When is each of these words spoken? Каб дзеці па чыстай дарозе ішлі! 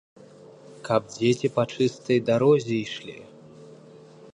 Каб 0.87 1.01
дзеці 1.15 1.53
па 1.57 1.63
чыстай 1.75 2.25
дарозе 2.31 2.75
ішлі! 2.85 3.17